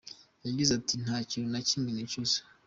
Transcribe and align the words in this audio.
Yagize 0.47 0.71
ati 0.79 0.95
“Nta 1.03 1.17
kintu 1.29 1.49
na 1.51 1.61
kimwe 1.67 1.89
nicuza. 1.91 2.37